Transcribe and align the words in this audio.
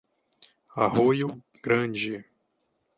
Arroio 0.75 1.37
Grande 1.61 2.25